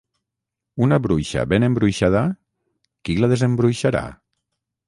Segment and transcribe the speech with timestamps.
[0.85, 2.23] Una bruixa ben embruixada,
[3.03, 4.07] qui la desembruixarà?